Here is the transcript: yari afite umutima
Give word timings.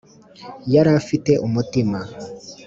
yari 0.73 0.91
afite 1.01 1.31
umutima 1.45 1.99